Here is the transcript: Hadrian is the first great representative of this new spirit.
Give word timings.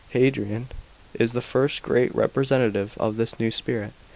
Hadrian 0.13 0.67
is 1.13 1.33
the 1.33 1.41
first 1.43 1.83
great 1.83 2.11
representative 2.15 2.97
of 2.97 3.17
this 3.17 3.39
new 3.39 3.51
spirit. 3.51 3.93